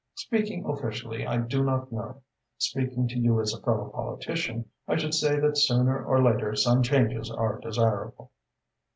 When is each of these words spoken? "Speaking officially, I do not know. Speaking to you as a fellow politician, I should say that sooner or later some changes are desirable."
"Speaking 0.15 0.65
officially, 0.65 1.27
I 1.27 1.37
do 1.37 1.63
not 1.63 1.91
know. 1.91 2.23
Speaking 2.57 3.07
to 3.09 3.19
you 3.19 3.39
as 3.39 3.53
a 3.53 3.61
fellow 3.61 3.91
politician, 3.91 4.65
I 4.87 4.95
should 4.97 5.13
say 5.13 5.39
that 5.39 5.59
sooner 5.59 6.03
or 6.03 6.23
later 6.23 6.55
some 6.55 6.81
changes 6.81 7.29
are 7.29 7.59
desirable." 7.59 8.31